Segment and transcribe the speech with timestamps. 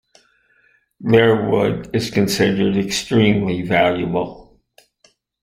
[1.01, 4.59] Their wood is considered extremely valuable.